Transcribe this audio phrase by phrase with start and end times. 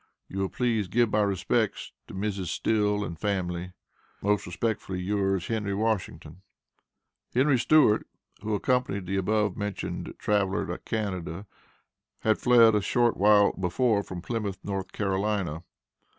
[0.27, 2.47] You will please give my respects to Mrs.
[2.47, 3.73] Still and family.
[4.19, 6.41] Most respectfully yours, HENRY WASHINGTON.
[7.35, 8.07] Henry Stewart,
[8.41, 11.45] who accompanied the above mentioned traveler to Canada,
[12.21, 15.61] had fled a short while before from Plymouth, North Carolina.